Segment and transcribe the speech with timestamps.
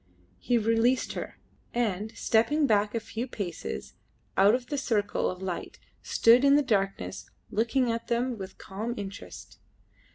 [0.39, 1.37] He released her,
[1.75, 3.93] and, stepping back a few paces
[4.35, 8.95] out of the circle of light, stood in the darkness looking at them with calm
[8.97, 9.59] interest.